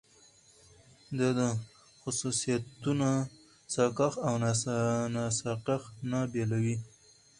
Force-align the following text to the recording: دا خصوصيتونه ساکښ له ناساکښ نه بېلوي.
دا 1.17 1.47
خصوصيتونه 2.01 3.09
ساکښ 3.73 4.13
له 4.23 4.81
ناساکښ 5.15 5.83
نه 6.11 6.19
بېلوي. 6.31 6.75